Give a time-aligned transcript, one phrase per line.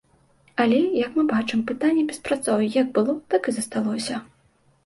[0.63, 4.15] Але, як мы бачым, пытанне беспрацоўя як было, так і засталося.